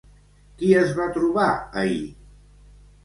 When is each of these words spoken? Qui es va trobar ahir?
Qui 0.61 0.71
es 0.79 0.95
va 1.01 1.07
trobar 1.19 1.47
ahir? 1.83 2.01